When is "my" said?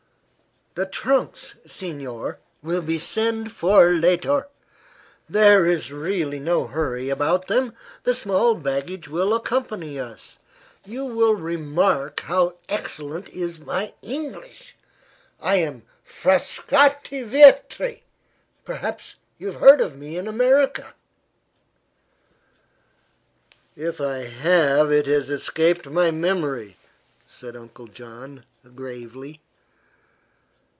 13.59-13.93, 25.87-26.11